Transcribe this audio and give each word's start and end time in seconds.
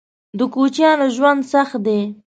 _د 0.37 0.39
کوچيانو 0.53 1.05
ژوند 1.15 1.41
سخت 1.53 1.77
دی. 1.85 1.99